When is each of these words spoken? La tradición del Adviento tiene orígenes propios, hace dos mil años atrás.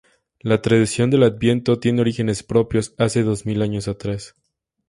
La 0.39 0.63
tradición 0.63 1.11
del 1.11 1.21
Adviento 1.21 1.79
tiene 1.79 2.01
orígenes 2.01 2.41
propios, 2.41 2.95
hace 2.97 3.21
dos 3.21 3.45
mil 3.45 3.61
años 3.61 3.87
atrás. 3.87 4.35